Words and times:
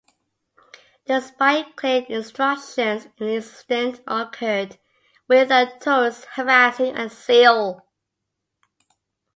Despite 1.05 1.75
clear 1.75 2.07
instructions, 2.09 3.05
an 3.19 3.27
incident 3.27 4.01
occurred 4.07 4.79
with 5.27 5.51
a 5.51 5.77
tourist 5.79 6.25
harassing 6.33 6.97
a 6.97 7.07
seal. 7.07 7.85